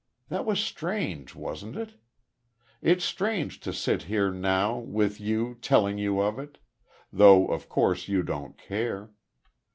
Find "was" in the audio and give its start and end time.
0.47-0.59